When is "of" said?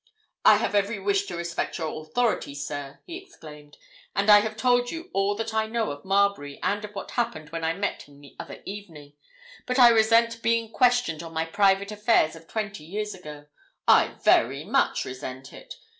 5.91-6.03, 6.83-6.95, 12.35-12.47